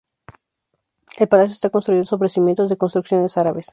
El 1.19 1.27
palacio 1.29 1.51
está 1.51 1.69
construido 1.69 2.05
sobre 2.05 2.27
cimientos 2.27 2.69
de 2.71 2.77
construcciones 2.77 3.37
árabes. 3.37 3.69